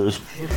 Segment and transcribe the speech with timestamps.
[0.00, 0.49] Helemaal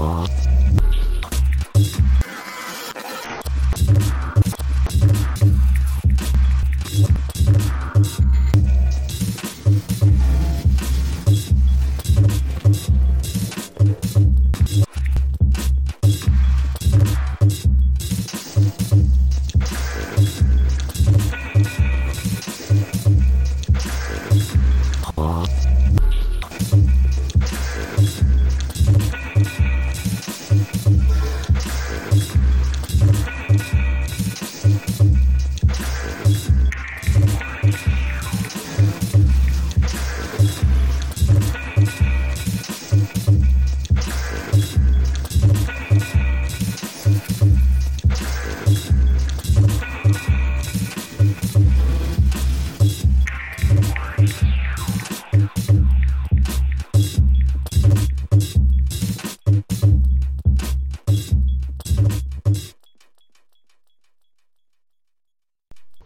[0.00, 0.49] Bye.